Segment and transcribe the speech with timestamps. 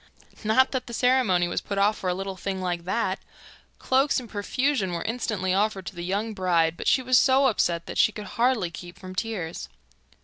[0.43, 3.19] Not that the ceremony was put off for a little thing like that!
[3.77, 7.85] Cloaks in profusion were instantly offered to the young bride, but she was so upset
[7.85, 9.69] that she could hardly keep from tears.